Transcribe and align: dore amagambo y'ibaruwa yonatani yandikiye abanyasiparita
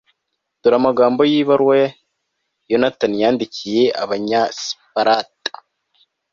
dore 0.61 0.75
amagambo 0.81 1.21
y'ibaruwa 1.31 1.79
yonatani 2.71 3.15
yandikiye 3.23 3.83
abanyasiparita 4.03 5.51